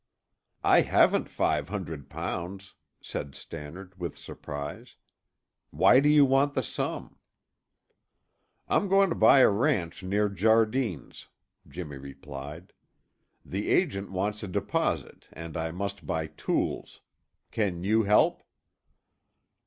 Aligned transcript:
"I 0.63 0.81
haven't 0.81 1.29
five 1.29 1.69
hundred 1.69 2.09
pounds," 2.09 2.73
said 3.01 3.35
Stannard 3.35 3.99
with 3.99 4.17
surprise. 4.17 4.95
"Why 5.69 5.99
do 5.99 6.09
you 6.09 6.25
want 6.25 6.55
the 6.55 6.63
sum?" 6.63 7.17
"I'm 8.67 8.87
going 8.87 9.09
to 9.09 9.15
buy 9.15 9.41
a 9.41 9.49
ranch 9.49 10.01
near 10.01 10.27
Jardine's," 10.27 11.27
Jimmy 11.67 11.97
replied. 11.97 12.73
"The 13.45 13.69
agent 13.69 14.09
wants 14.09 14.41
a 14.41 14.47
deposit 14.47 15.27
and 15.33 15.55
I 15.55 15.69
must 15.69 16.07
buy 16.07 16.25
tools. 16.25 17.01
Can 17.51 17.83
you 17.83 18.01
help?" 18.01 18.41